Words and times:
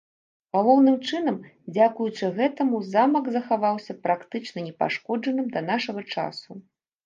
Галоўным 0.55 0.95
чынам, 1.09 1.37
дзякуючы 1.75 2.25
гэтаму 2.41 2.81
замак 2.95 3.25
захаваўся 3.37 3.93
практычна 4.09 4.67
непашкоджаным 4.73 5.47
да 5.57 5.67
нашага 5.73 6.01
часу. 6.19 6.63